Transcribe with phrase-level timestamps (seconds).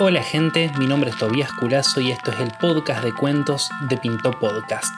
[0.00, 3.96] Hola gente, mi nombre es Tobías Curazo y esto es el podcast de cuentos de
[3.96, 4.96] Pinto Podcast.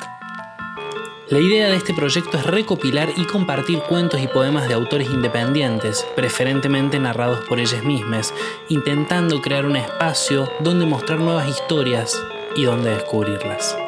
[1.30, 6.06] La idea de este proyecto es recopilar y compartir cuentos y poemas de autores independientes,
[6.14, 8.34] preferentemente narrados por ellas mismas,
[8.68, 12.22] intentando crear un espacio donde mostrar nuevas historias
[12.54, 13.78] y donde descubrirlas.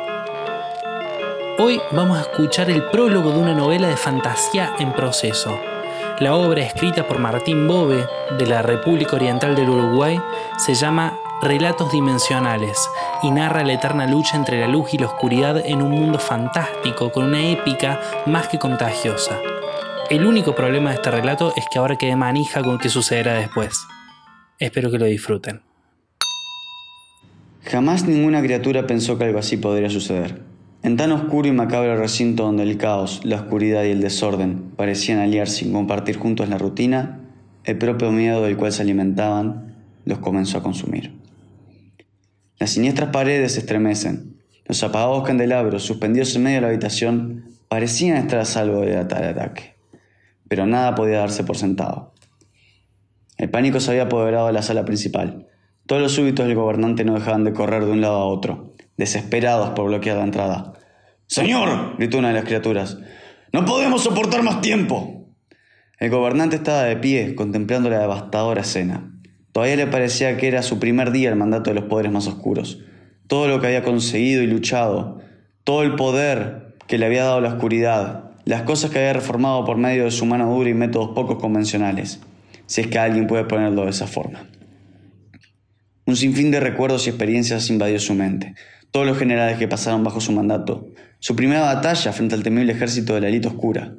[1.58, 5.60] Hoy vamos a escuchar el prólogo de una novela de fantasía en proceso.
[6.22, 8.06] La obra escrita por Martín Bove
[8.38, 10.20] de la República Oriental del Uruguay
[10.56, 12.78] se llama Relatos Dimensionales
[13.24, 17.10] y narra la eterna lucha entre la luz y la oscuridad en un mundo fantástico
[17.10, 19.40] con una épica más que contagiosa.
[20.10, 23.84] El único problema de este relato es que ahora quedé manija con qué sucederá después.
[24.60, 25.62] Espero que lo disfruten.
[27.64, 30.51] Jamás ninguna criatura pensó que algo así podría suceder.
[30.84, 35.20] En tan oscuro y macabro recinto donde el caos, la oscuridad y el desorden parecían
[35.20, 37.20] aliarse sin compartir juntos la rutina,
[37.62, 41.12] el propio miedo del cual se alimentaban los comenzó a consumir.
[42.58, 44.42] Las siniestras paredes se estremecen.
[44.66, 49.24] Los apagados candelabros, suspendidos en medio de la habitación, parecían estar a salvo de tal
[49.24, 49.76] ataque.
[50.48, 52.12] Pero nada podía darse por sentado.
[53.36, 55.46] El pánico se había apoderado de la sala principal.
[55.86, 59.70] Todos los súbitos del gobernante no dejaban de correr de un lado a otro, desesperados
[59.70, 60.72] por bloquear la entrada.
[61.32, 62.98] Señor, gritó una de las criaturas,
[63.54, 65.30] no podemos soportar más tiempo.
[65.98, 69.10] El gobernante estaba de pie, contemplando la devastadora escena.
[69.50, 72.80] Todavía le parecía que era su primer día el mandato de los poderes más oscuros.
[73.28, 75.22] Todo lo que había conseguido y luchado,
[75.64, 79.78] todo el poder que le había dado la oscuridad, las cosas que había reformado por
[79.78, 82.20] medio de su mano dura y métodos poco convencionales,
[82.66, 84.50] si es que alguien puede ponerlo de esa forma.
[86.04, 88.54] Un sinfín de recuerdos y experiencias invadió su mente.
[88.90, 90.88] Todos los generales que pasaron bajo su mandato,
[91.22, 93.94] su primera batalla frente al temible ejército de la élite oscura,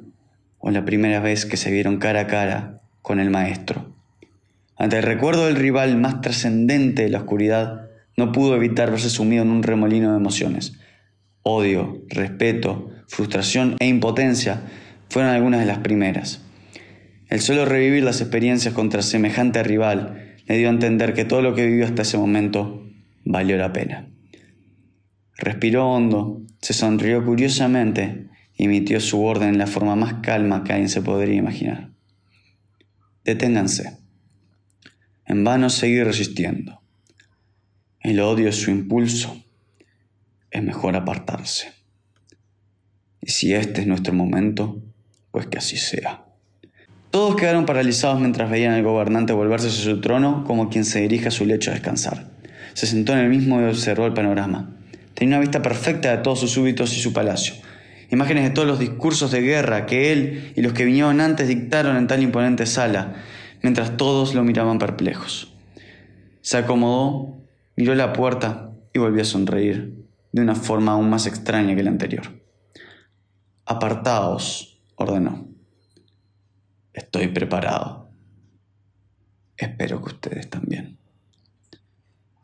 [0.58, 3.94] o la primera vez que se vieron cara a cara con el maestro.
[4.76, 9.42] Ante el recuerdo del rival más trascendente de la oscuridad, no pudo evitar verse sumido
[9.42, 10.78] en un remolino de emociones.
[11.42, 14.60] Odio, respeto, frustración e impotencia
[15.08, 16.42] fueron algunas de las primeras.
[17.30, 21.54] El solo revivir las experiencias contra semejante rival le dio a entender que todo lo
[21.54, 22.86] que vivió hasta ese momento
[23.24, 24.10] valió la pena.
[25.38, 30.72] Respiró hondo, se sonrió curiosamente y emitió su orden en la forma más calma que
[30.72, 31.90] alguien se podría imaginar.
[33.22, 33.98] Deténganse.
[35.26, 36.80] En vano seguir resistiendo.
[38.00, 39.36] El odio es su impulso.
[40.50, 41.70] Es mejor apartarse.
[43.20, 44.82] Y si este es nuestro momento,
[45.32, 46.24] pues que así sea.
[47.10, 51.28] Todos quedaron paralizados mientras veían al gobernante volverse a su trono como quien se dirige
[51.28, 52.30] a su lecho a descansar.
[52.72, 54.78] Se sentó en el mismo y observó el panorama.
[55.14, 57.54] Tenía una vista perfecta de todos sus súbitos y su palacio.
[58.10, 61.96] Imágenes de todos los discursos de guerra que él y los que vinieron antes dictaron
[61.96, 63.14] en tal imponente sala,
[63.62, 65.52] mientras todos lo miraban perplejos.
[66.42, 67.38] Se acomodó,
[67.76, 69.94] miró la puerta y volvió a sonreír,
[70.32, 72.42] de una forma aún más extraña que la anterior.
[73.64, 75.48] Apartaos, ordenó.
[76.92, 78.10] Estoy preparado.
[79.56, 80.98] Espero que ustedes también.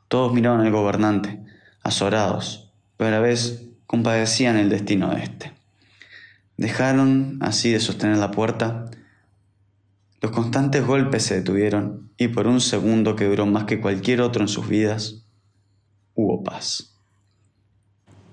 [0.09, 1.41] Todos miraban al gobernante,
[1.90, 5.52] azorados, pero a la vez compadecían el destino de éste.
[6.56, 8.90] Dejaron así de sostener la puerta
[10.22, 14.42] los constantes golpes se detuvieron y por un segundo que duró más que cualquier otro
[14.42, 15.24] en sus vidas,
[16.14, 16.94] hubo paz.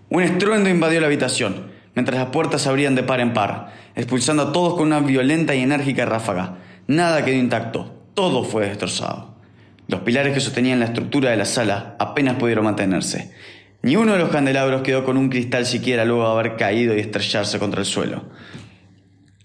[0.09, 4.44] Un estruendo invadió la habitación, mientras las puertas se abrían de par en par, expulsando
[4.44, 6.57] a todos con una violenta y enérgica ráfaga.
[6.88, 9.37] Nada quedó intacto, todo fue destrozado.
[9.88, 13.31] Los pilares que sostenían la estructura de la sala apenas pudieron mantenerse.
[13.84, 17.00] Ni uno de los candelabros quedó con un cristal siquiera luego de haber caído y
[17.00, 18.26] estrellarse contra el suelo.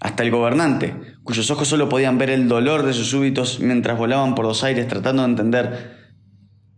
[0.00, 4.34] Hasta el gobernante, cuyos ojos solo podían ver el dolor de sus súbitos mientras volaban
[4.34, 5.96] por los aires tratando de entender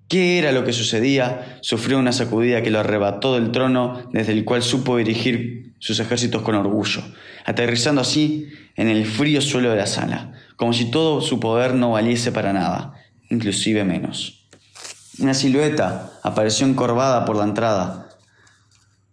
[0.09, 4.45] qué era lo que sucedía, sufrió una sacudida que lo arrebató del trono desde el
[4.45, 7.03] cual supo dirigir sus ejércitos con orgullo,
[7.47, 11.93] aterrizando así en el frío suelo de la sala, como si todo su poder no
[11.93, 12.93] valiese para nada,
[13.35, 14.47] inclusive menos.
[15.19, 18.09] Una silueta apareció encorvada por la entrada,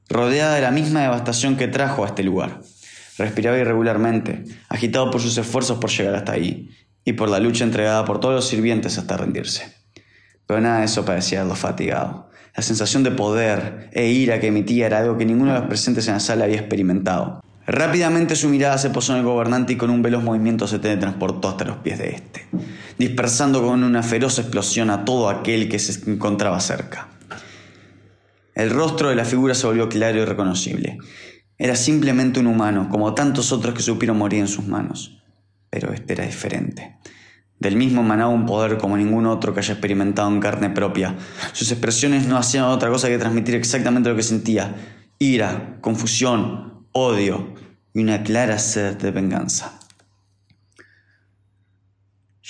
[0.10, 2.62] rodeada de la misma devastación que trajo a este lugar.
[3.18, 6.70] Respiraba irregularmente, agitado por sus esfuerzos por llegar hasta ahí,
[7.06, 9.76] y por la lucha entregada por todos los sirvientes hasta rendirse.
[10.46, 12.30] Pero nada de eso parecía lo fatigado.
[12.56, 16.08] La sensación de poder e ira que emitía era algo que ninguno de los presentes
[16.08, 17.42] en la sala había experimentado.
[17.66, 21.50] Rápidamente su mirada se posó en el gobernante y con un veloz movimiento se teletransportó
[21.50, 22.46] hasta los pies de éste,
[23.02, 27.10] dispersando con una feroz explosión a todo aquel que se encontraba cerca.
[28.54, 31.00] El rostro de la figura se volvió claro y reconocible.
[31.58, 35.20] Era simplemente un humano, como tantos otros que supieron morir en sus manos.
[35.72, 36.98] Pero este era diferente.
[37.60, 41.16] Del mismo manaba un poder como ningún otro que haya experimentado en carne propia.
[41.54, 44.76] Sus expresiones no hacían otra cosa que transmitir exactamente lo que sentía.
[45.18, 47.56] Ira, confusión, odio
[47.96, 49.81] y una clara sed de venganza.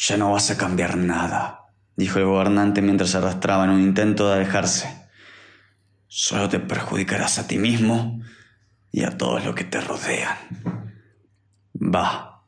[0.03, 4.37] Ya no vas a cambiar nada, dijo el gobernante mientras arrastraba en un intento de
[4.37, 5.07] alejarse.
[6.07, 8.19] Solo te perjudicarás a ti mismo
[8.91, 10.37] y a todos los que te rodean.
[11.75, 12.41] Va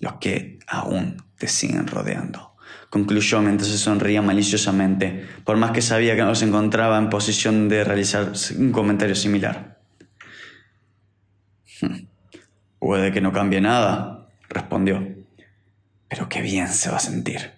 [0.00, 2.56] los que aún te siguen rodeando.
[2.90, 7.68] Concluyó mientras se sonría maliciosamente, por más que sabía que no se encontraba en posición
[7.68, 9.78] de realizar un comentario similar.
[12.80, 15.17] Puede que no cambie nada, respondió.
[16.08, 17.52] Pero qué bien se va a sentir.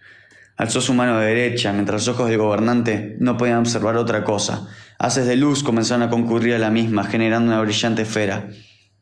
[0.56, 4.69] Alzó su mano derecha mientras los ojos del gobernante no podían observar otra cosa.
[4.99, 8.49] Haces de luz comenzaron a concurrir a la misma, generando una brillante esfera.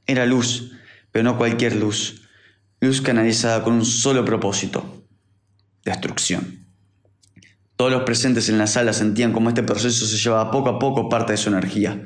[0.06, 0.72] Era luz,
[1.10, 2.22] pero no cualquier luz
[2.80, 5.04] luz canalizada con un solo propósito,
[5.84, 6.66] destrucción.
[7.76, 11.08] Todos los presentes en la sala sentían como este proceso se llevaba poco a poco
[11.08, 12.02] parte de su energía.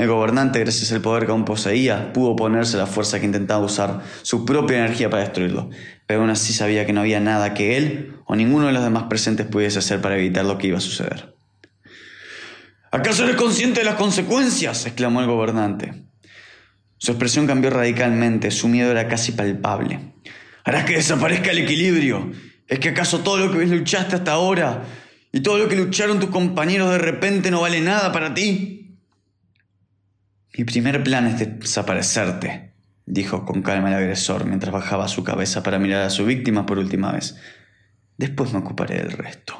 [0.00, 3.62] El gobernante, gracias al poder que aún poseía, pudo oponerse a la fuerza que intentaba
[3.62, 5.68] usar su propia energía para destruirlo,
[6.06, 9.02] pero aún así sabía que no había nada que él o ninguno de los demás
[9.10, 11.34] presentes pudiese hacer para evitar lo que iba a suceder.
[12.90, 14.86] ¿Acaso eres consciente de las consecuencias?
[14.86, 15.92] exclamó el gobernante.
[16.96, 20.14] Su expresión cambió radicalmente, su miedo era casi palpable.
[20.64, 22.32] Harás que desaparezca el equilibrio.
[22.66, 24.82] ¿Es que acaso todo lo que luchaste hasta ahora
[25.30, 28.79] y todo lo que lucharon tus compañeros de repente no vale nada para ti?
[30.56, 32.72] Mi primer plan es desaparecerte,
[33.06, 36.78] dijo con calma el agresor mientras bajaba su cabeza para mirar a su víctima por
[36.78, 37.36] última vez.
[38.16, 39.54] Después me ocuparé del resto.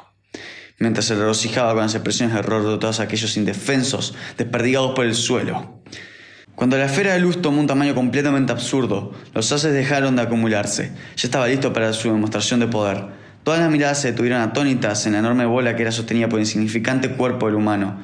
[0.79, 5.15] Mientras se regocijaba con las expresiones de horror de todos aquellos indefensos desperdigados por el
[5.15, 5.81] suelo.
[6.55, 10.91] Cuando la esfera de luz tomó un tamaño completamente absurdo, los haces dejaron de acumularse.
[11.15, 13.05] Ya estaba listo para su demostración de poder.
[13.43, 16.45] Todas las miradas se detuvieron atónitas en la enorme bola que era sostenida por el
[16.45, 17.99] insignificante cuerpo del humano,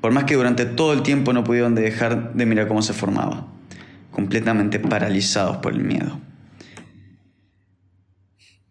[0.00, 3.52] por más que durante todo el tiempo no pudieron dejar de mirar cómo se formaba,
[4.10, 6.20] completamente paralizados por el miedo.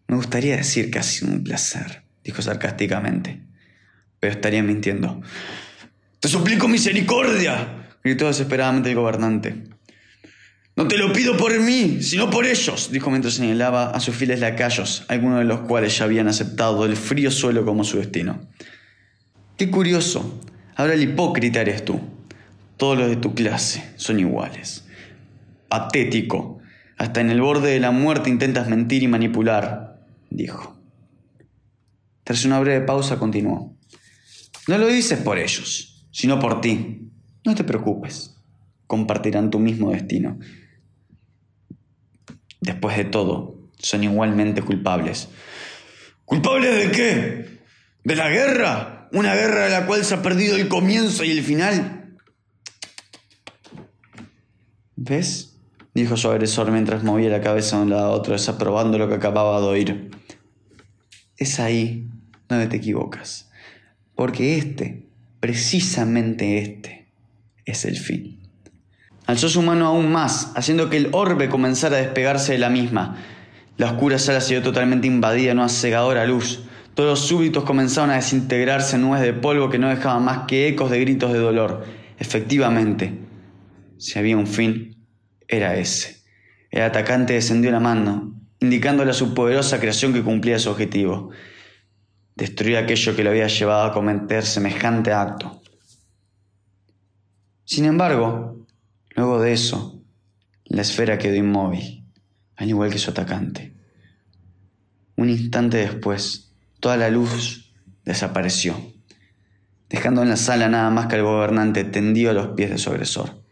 [0.08, 3.42] Me gustaría decir que ha sido un placer, dijo sarcásticamente,
[4.20, 5.22] pero estaría mintiendo.
[6.20, 9.64] Te suplico misericordia, gritó desesperadamente el gobernante.
[10.78, 14.40] No te lo pido por mí, sino por ellos, dijo mientras señalaba a sus fieles
[14.40, 18.48] lacayos, algunos de los cuales ya habían aceptado el frío suelo como su destino.
[19.58, 20.40] Qué curioso,
[20.78, 22.00] ahora el hipócrita eres tú.
[22.78, 24.88] Todos los de tu clase son iguales.
[25.68, 26.60] Patético,
[26.98, 30.80] hasta en el borde de la muerte intentas mentir y manipular, dijo.
[32.24, 33.76] Tras una breve pausa continuó.
[34.68, 37.10] No lo dices por ellos, sino por ti.
[37.44, 38.38] No te preocupes,
[38.86, 40.38] compartirán tu mismo destino.
[42.60, 45.30] Después de todo, son igualmente culpables.
[46.26, 47.60] ¿Culpables de qué?
[48.04, 48.97] ¿De la guerra?
[49.12, 52.18] ¿Una guerra de la cual se ha perdido el comienzo y el final?
[54.96, 55.58] ¿Ves?
[55.94, 59.16] dijo su agresor mientras movía la cabeza de un lado a otro, desaprobando lo que
[59.16, 60.12] acababa de oír.
[61.38, 62.08] Es ahí
[62.48, 63.50] donde te equivocas.
[64.16, 65.08] Porque este,
[65.40, 67.08] precisamente este,
[67.66, 68.40] es el fin.
[69.26, 73.18] Alzó su mano aún más, haciendo que el orbe comenzara a despegarse de la misma.
[73.78, 76.64] La oscura sala se vio totalmente invadida en una cegadora luz.
[76.98, 80.68] Todos los súbitos comenzaron a desintegrarse en nubes de polvo que no dejaban más que
[80.68, 81.86] ecos de gritos de dolor.
[82.18, 83.20] Efectivamente,
[84.00, 85.06] si había un fin,
[85.48, 86.24] era ese.
[86.72, 91.30] El atacante descendió la mano, indicándole a su poderosa creación que cumplía su objetivo.
[92.34, 95.62] Destruir aquello que lo había llevado a cometer semejante acto.
[97.64, 98.66] Sin embargo,
[99.16, 100.02] luego de eso,
[100.66, 102.08] la esfera quedó inmóvil,
[102.56, 103.76] al igual que su atacante.
[105.16, 106.47] Un instante después,
[106.88, 107.74] toda la luz
[108.06, 108.78] desapareció,
[109.90, 112.90] dejando en la sala nada más que al gobernante tendido a los pies de su
[112.90, 113.44] agresor.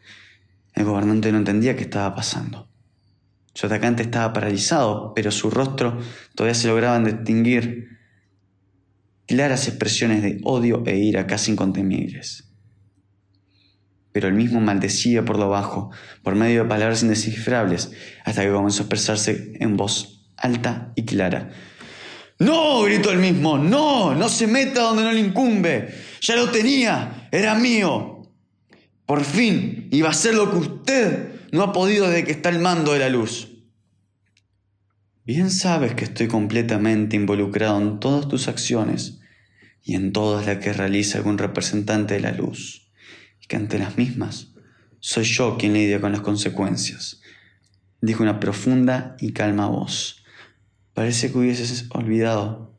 [0.73, 2.69] El gobernante no entendía qué estaba pasando.
[3.53, 5.99] Su atacante estaba paralizado, pero su rostro
[6.33, 7.89] todavía se lograban distinguir
[9.27, 12.45] claras expresiones de odio e ira casi incontenibles
[14.13, 15.91] pero el mismo maldecía por lo bajo,
[16.23, 17.91] por medio de palabras indescifrables,
[18.23, 21.49] hasta que comenzó a expresarse en voz alta y clara.
[22.39, 25.93] No, gritó el mismo, no, no se meta donde no le incumbe.
[26.21, 28.23] Ya lo tenía, era mío.
[29.05, 32.59] Por fin iba a ser lo que usted no ha podido desde que está al
[32.59, 33.49] mando de la luz.
[35.23, 39.19] Bien sabes que estoy completamente involucrado en todas tus acciones
[39.83, 42.85] y en todas las que realiza algún representante de la luz
[43.47, 44.47] que ante las mismas
[44.99, 47.21] soy yo quien lidia con las consecuencias,
[48.01, 50.24] dijo una profunda y calma voz.
[50.95, 52.73] Parece que hubieses olvidado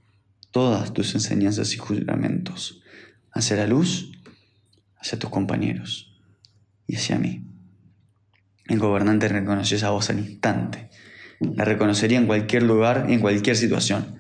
[0.51, 2.83] todas tus enseñanzas y juramentos
[3.31, 4.11] hacia la luz,
[4.99, 6.19] hacia tus compañeros
[6.87, 7.45] y hacia mí.
[8.65, 10.89] El gobernante reconoció esa voz al instante.
[11.41, 14.19] La reconocería en cualquier lugar y en cualquier situación.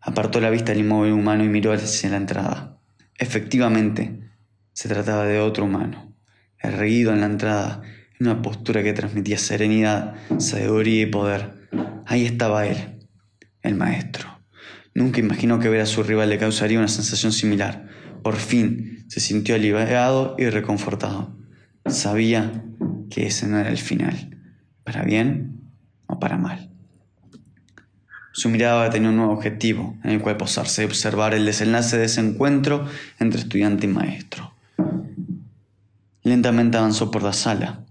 [0.00, 2.80] Apartó la vista del inmóvil humano y miró hacia la entrada.
[3.16, 4.28] Efectivamente,
[4.72, 6.12] se trataba de otro humano,
[6.58, 7.80] erguido en la entrada,
[8.18, 11.57] en una postura que transmitía serenidad, sabiduría y poder.
[12.10, 13.06] Ahí estaba él,
[13.60, 14.40] el maestro.
[14.94, 17.86] Nunca imaginó que ver a su rival le causaría una sensación similar.
[18.22, 21.36] Por fin se sintió aliviado y reconfortado.
[21.84, 22.64] Sabía
[23.10, 24.38] que ese no era el final,
[24.84, 25.60] para bien
[26.06, 26.70] o para mal.
[28.32, 32.06] Su mirada tenía un nuevo objetivo en el cual posarse y observar el desenlace de
[32.06, 32.88] ese encuentro
[33.20, 34.54] entre estudiante y maestro.
[36.22, 37.84] Lentamente avanzó por la sala,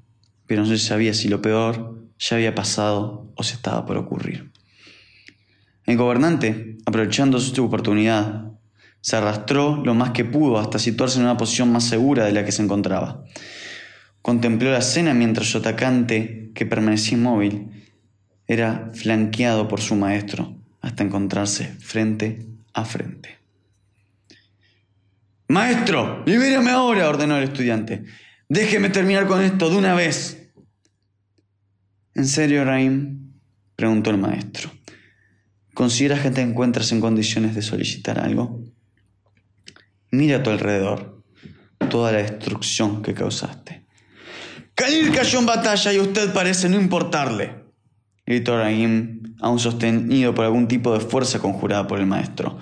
[0.47, 4.51] pero no se sabía si lo peor ya había pasado o se estaba por ocurrir.
[5.85, 8.51] El gobernante, aprovechando su oportunidad,
[9.01, 12.43] se arrastró lo más que pudo hasta situarse en una posición más segura de la
[12.43, 13.23] que se encontraba.
[14.21, 17.71] Contempló la escena mientras su atacante, que permanecía inmóvil,
[18.47, 23.37] era flanqueado por su maestro hasta encontrarse frente a frente.
[25.49, 28.03] Maestro, libérame ahora, ordenó el estudiante.
[28.49, 30.46] Déjeme terminar con esto de una vez.
[32.17, 33.31] ¿En serio, Raim?
[33.75, 34.71] preguntó el maestro.
[35.75, 38.59] ¿Consideras que te encuentras en condiciones de solicitar algo?
[40.09, 41.21] Mira a tu alrededor,
[41.91, 43.85] toda la destrucción que causaste.
[44.73, 47.53] Khalil cayó en batalla y usted parece no importarle,
[48.25, 52.57] gritó Rahim, aún sostenido por algún tipo de fuerza conjurada por el maestro.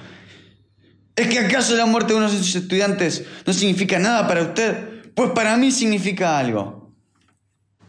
[1.15, 5.13] ¿Es que acaso la muerte de uno de sus estudiantes no significa nada para usted?
[5.13, 6.75] Pues para mí significa algo.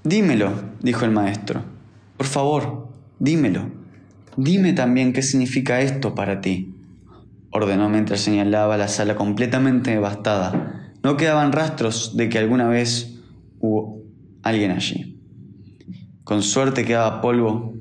[0.06, 1.64] Dímelo, dijo el maestro.
[2.16, 3.72] Por favor, dímelo.
[4.36, 6.76] Dime también qué significa esto para ti,
[7.50, 10.92] ordenó mientras señalaba la sala completamente devastada.
[11.02, 13.18] No quedaban rastros de que alguna vez
[13.58, 14.00] hubo
[14.44, 15.18] alguien allí.
[16.22, 17.74] Con suerte quedaba polvo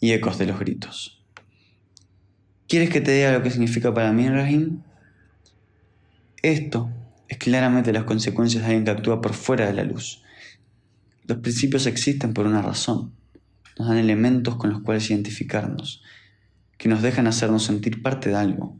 [0.00, 1.22] y ecos de los gritos.
[2.66, 4.80] ¿Quieres que te diga lo que significa para mí, Rahim?
[6.40, 6.88] Esto
[7.28, 10.23] es claramente las consecuencias de alguien que actúa por fuera de la luz.
[11.26, 13.12] Los principios existen por una razón
[13.78, 16.02] nos dan elementos con los cuales identificarnos,
[16.78, 18.78] que nos dejan hacernos sentir parte de algo,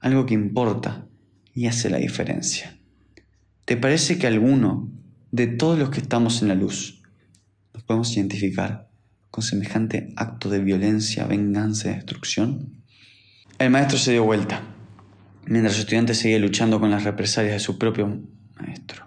[0.00, 1.06] algo que importa
[1.54, 2.78] y hace la diferencia.
[3.64, 4.90] ¿Te parece que alguno
[5.30, 7.02] de todos los que estamos en la luz
[7.74, 8.88] nos podemos identificar
[9.30, 12.82] con semejante acto de violencia, venganza y destrucción?
[13.58, 14.62] El maestro se dio vuelta,
[15.46, 18.22] mientras su estudiante seguía luchando con las represalias de su propio
[18.56, 19.06] maestro.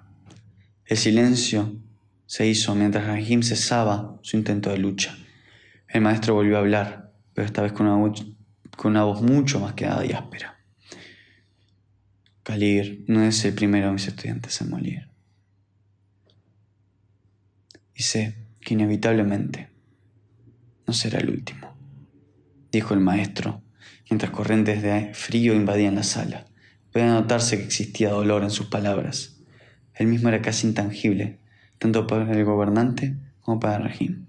[0.86, 1.82] El silencio
[2.32, 5.18] se hizo mientras Rahim cesaba su intento de lucha.
[5.90, 8.26] El maestro volvió a hablar, pero esta vez con una, voz,
[8.78, 10.58] con una voz mucho más quedada y áspera.
[12.44, 15.10] Kalir no es el primero de mis estudiantes en morir.
[17.96, 19.68] Y sé que inevitablemente
[20.88, 21.76] no será el último,
[22.72, 23.62] dijo el maestro,
[24.10, 26.46] mientras corrientes de frío invadían la sala.
[26.94, 29.42] Podía notarse que existía dolor en sus palabras.
[29.94, 31.41] Él mismo era casi intangible,
[31.82, 34.28] tanto para el gobernante como para el régimen.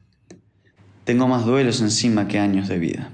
[1.04, 3.12] Tengo más duelos encima que años de vida.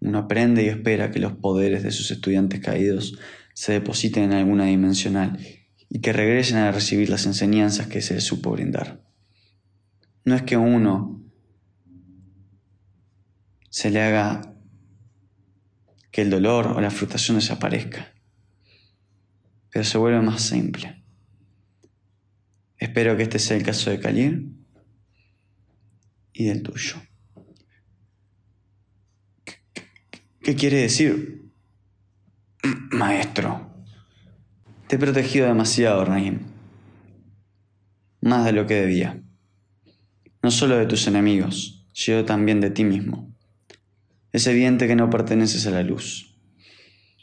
[0.00, 3.18] Uno aprende y espera que los poderes de sus estudiantes caídos
[3.52, 5.38] se depositen en alguna dimensional
[5.90, 9.02] y que regresen a recibir las enseñanzas que se les supo brindar.
[10.24, 11.22] No es que uno
[13.68, 14.54] se le haga
[16.10, 18.14] que el dolor o la frustración desaparezca,
[19.70, 21.01] pero se vuelve más simple.
[22.82, 24.48] Espero que este sea el caso de Kalir
[26.32, 26.96] y del tuyo.
[30.42, 31.44] ¿Qué, quiere decir?
[32.90, 33.72] Maestro,
[34.88, 36.40] te he protegido demasiado, Raim.
[38.20, 39.22] Más de lo que debía.
[40.42, 43.32] No solo de tus enemigos, sino también de ti mismo.
[44.32, 46.36] Es evidente que no perteneces a la luz.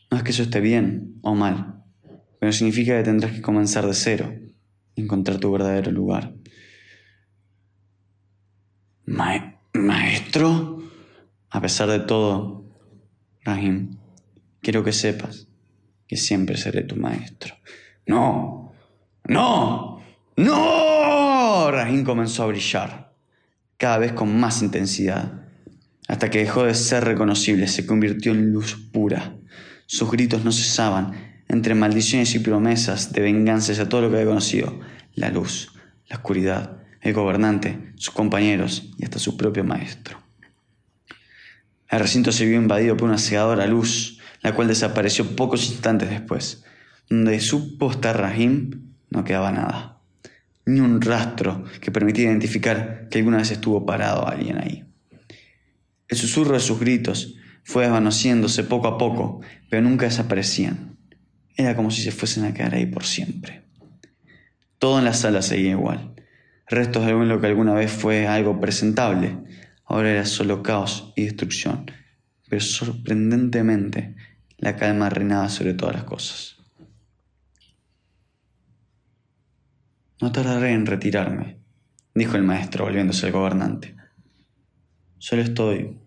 [0.10, 1.84] No es que eso esté bien o mal,
[2.40, 4.34] pero significa que tendrás que comenzar de cero
[5.00, 6.34] encontrar tu verdadero lugar.
[9.74, 10.84] maestro,
[11.50, 12.66] a pesar de todo,
[13.44, 13.98] Rahim,
[14.62, 15.48] quiero que sepas
[16.08, 17.56] que siempre seré tu maestro.
[18.06, 18.74] No,
[19.28, 20.02] no,
[20.36, 21.72] no.
[21.72, 23.14] Rahim comenzó a brillar,
[23.78, 25.44] cada vez con más intensidad,
[26.08, 29.36] hasta que dejó de ser reconocible, se convirtió en luz pura.
[29.86, 34.28] Sus gritos no cesaban, entre maldiciones y promesas de venganza a todo lo que había
[34.28, 34.80] conocido,
[35.16, 35.74] la luz,
[36.08, 40.22] la oscuridad, el gobernante, sus compañeros y hasta su propio maestro.
[41.90, 46.64] El recinto se vio invadido por una cegadora luz, la cual desapareció pocos instantes después.
[47.10, 50.00] Donde supo estar Rahim, no quedaba nada.
[50.66, 54.86] Ni un rastro que permitiera identificar que alguna vez estuvo parado alguien ahí.
[56.08, 60.99] El susurro de sus gritos fue desvaneciéndose poco a poco, pero nunca desaparecían.
[61.60, 63.64] Era como si se fuesen a quedar ahí por siempre.
[64.78, 66.14] Todo en la sala seguía igual.
[66.68, 69.36] Restos de lo que alguna vez fue algo presentable,
[69.84, 71.92] ahora era solo caos y destrucción,
[72.48, 74.16] pero sorprendentemente
[74.58, 76.56] la calma reinaba sobre todas las cosas.
[80.22, 81.58] No tardaré en retirarme,
[82.16, 83.98] dijo el maestro volviéndose al gobernante.
[85.18, 85.98] Solo estoy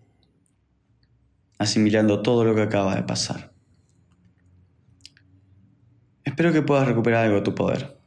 [1.59, 3.52] asimilando todo lo que acaba de pasar.
[6.23, 7.97] Espero que puedas recuperar algo de tu poder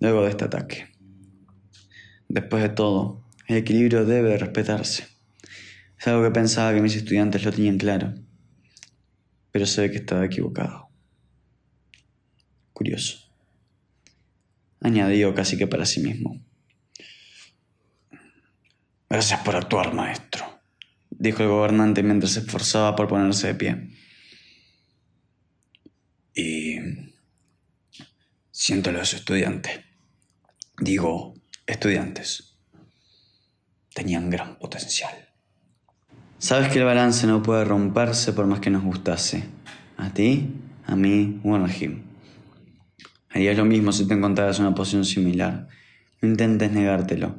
[0.00, 0.88] luego de este ataque.
[2.28, 5.06] Después de todo, el equilibrio debe respetarse.
[5.98, 8.14] Es algo que pensaba que mis estudiantes lo tenían claro,
[9.50, 10.88] pero se ve que estaba equivocado.
[12.72, 13.26] Curioso
[14.80, 16.40] añadió casi que para sí mismo.
[19.08, 20.44] Gracias por actuar, maestro,
[21.10, 23.90] dijo el gobernante mientras se esforzaba por ponerse de pie.
[26.34, 26.75] Y
[28.66, 29.78] siento los estudiantes.
[30.76, 31.34] Digo,
[31.68, 32.58] estudiantes.
[33.94, 35.14] Tenían gran potencial.
[36.38, 39.44] Sabes que el balance no puede romperse por más que nos gustase.
[39.96, 40.52] A ti,
[40.84, 41.64] a mí o a
[43.30, 45.68] Harías lo mismo si te encontraras en una posición similar.
[46.20, 47.36] No intentes negártelo.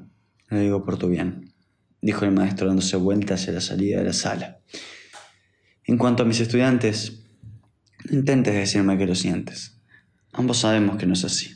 [0.47, 1.53] Lo digo por tu bien,
[2.01, 4.59] dijo el maestro dándose vuelta hacia la salida de la sala.
[5.83, 7.19] En cuanto a mis estudiantes,
[8.05, 9.76] no intentes decirme que lo sientes.
[10.37, 11.55] Ambos sabemos que no es así.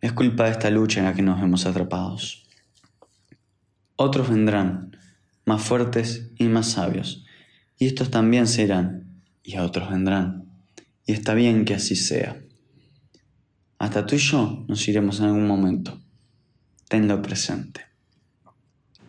[0.00, 2.46] Es culpa de esta lucha en la que nos vemos atrapados.
[3.96, 4.96] Otros vendrán,
[5.44, 7.26] más fuertes y más sabios,
[7.76, 10.44] y estos también serán, y otros vendrán,
[11.06, 12.40] y está bien que así sea.
[13.80, 16.00] Hasta tú y yo nos iremos en algún momento.
[16.88, 17.80] Tenlo presente.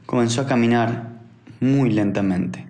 [0.07, 1.21] Comenzó a caminar
[1.59, 2.67] muy lentamente,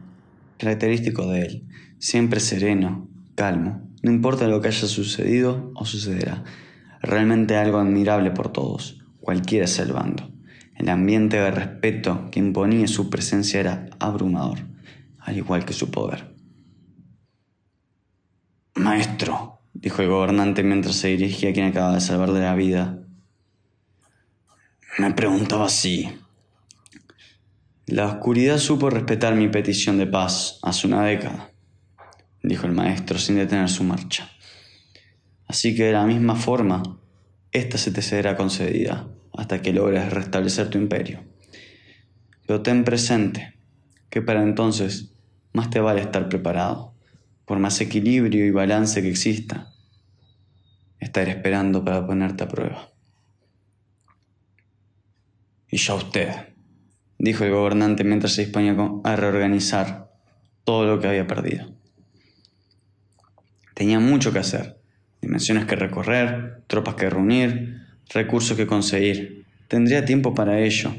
[0.57, 3.08] característico de él, siempre sereno,
[3.39, 6.43] calmo, no importa lo que haya sucedido o sucederá,
[7.01, 10.29] realmente algo admirable por todos, cualquiera sea el bando.
[10.75, 14.59] El ambiente de respeto que imponía su presencia era abrumador,
[15.19, 16.35] al igual que su poder.
[18.75, 22.99] Maestro, dijo el gobernante mientras se dirigía a quien acaba de salvarle la vida.
[24.97, 26.09] Me preguntaba así.
[27.85, 31.51] La oscuridad supo respetar mi petición de paz hace una década,
[32.49, 34.29] dijo el maestro sin detener su marcha.
[35.47, 36.99] Así que de la misma forma,
[37.51, 39.07] esta se te será concedida
[39.37, 41.23] hasta que logres restablecer tu imperio.
[42.45, 43.53] Pero ten presente
[44.09, 45.13] que para entonces
[45.53, 46.93] más te vale estar preparado
[47.45, 49.71] por más equilibrio y balance que exista,
[50.99, 52.89] estaré esperando para ponerte a prueba.
[55.71, 56.29] Y ya usted,
[57.19, 60.11] dijo el gobernante mientras se disponía a reorganizar
[60.63, 61.78] todo lo que había perdido.
[63.79, 64.75] Tenía mucho que hacer,
[65.21, 67.77] dimensiones que recorrer, tropas que reunir,
[68.13, 69.45] recursos que conseguir.
[69.69, 70.93] Tendría tiempo para ello,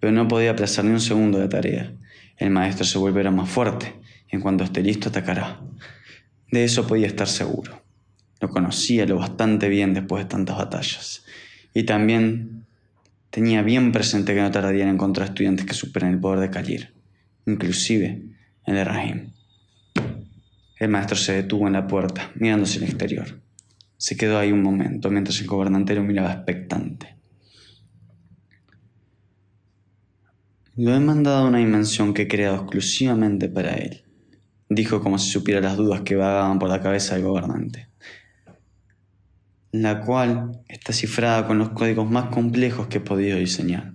[0.00, 1.92] pero no podía aplazar ni un segundo de tarea.
[2.38, 3.92] El maestro se volverá más fuerte
[4.30, 5.60] en cuanto esté listo atacará.
[6.50, 7.82] De eso podía estar seguro.
[8.40, 11.26] Lo conocía lo bastante bien después de tantas batallas.
[11.74, 12.64] Y también
[13.28, 16.94] tenía bien presente que no tardaría en encontrar estudiantes que superen el poder de Kalir,
[17.44, 18.22] inclusive
[18.64, 19.31] el de Rahim.
[20.82, 23.40] El maestro se detuvo en la puerta, mirándose al exterior.
[23.96, 27.14] Se quedó ahí un momento mientras el gobernante lo miraba expectante.
[30.74, 34.02] Lo he mandado a una dimensión que he creado exclusivamente para él
[34.74, 37.88] dijo como si supiera las dudas que vagaban por la cabeza del gobernante,
[39.72, 43.94] la cual está cifrada con los códigos más complejos que he podido diseñar.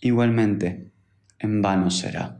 [0.00, 0.92] Igualmente,
[1.38, 2.39] en vano será.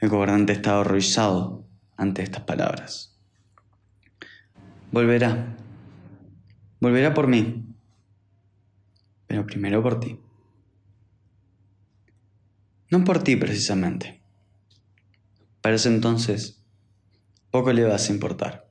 [0.00, 3.18] El gobernante estaba horrorizado ante estas palabras.
[4.92, 5.56] Volverá.
[6.80, 7.66] Volverá por mí.
[9.26, 10.20] Pero primero por ti.
[12.90, 14.22] No por ti precisamente.
[15.60, 16.64] Para ese entonces,
[17.50, 18.70] poco le vas a importar.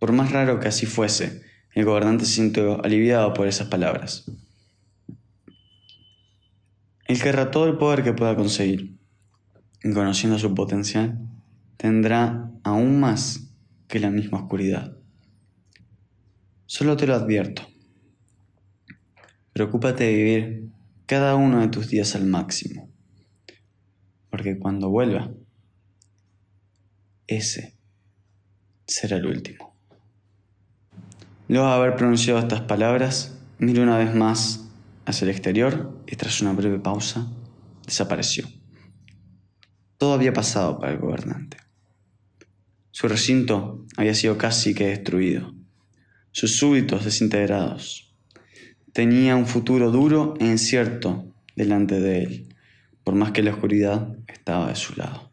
[0.00, 1.42] Por más raro que así fuese,
[1.72, 4.30] el gobernante se sintió aliviado por esas palabras.
[7.06, 8.93] Él querrá todo el poder que pueda conseguir,
[9.84, 11.18] y conociendo su potencial,
[11.76, 13.50] tendrá aún más
[13.86, 14.96] que la misma oscuridad.
[16.64, 17.62] Solo te lo advierto.
[19.52, 20.70] Preocúpate de vivir
[21.06, 22.88] cada uno de tus días al máximo,
[24.30, 25.30] porque cuando vuelva,
[27.26, 27.76] ese
[28.86, 29.76] será el último.
[31.46, 34.66] Luego de haber pronunciado estas palabras, miró una vez más
[35.04, 37.28] hacia el exterior y tras una breve pausa,
[37.84, 38.48] desapareció.
[39.98, 41.58] Todo había pasado para el gobernante.
[42.90, 45.54] Su recinto había sido casi que destruido,
[46.30, 48.14] sus súbditos desintegrados.
[48.92, 52.48] Tenía un futuro duro e incierto delante de él,
[53.02, 55.32] por más que la oscuridad estaba de su lado.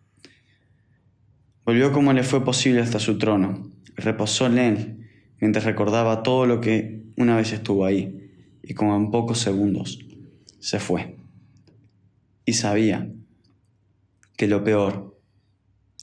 [1.66, 4.98] Volvió como le fue posible hasta su trono, reposó en él
[5.40, 8.30] mientras recordaba todo lo que una vez estuvo ahí,
[8.64, 10.00] y como en pocos segundos
[10.60, 11.18] se fue.
[12.46, 13.12] Y sabía
[14.42, 15.16] que lo peor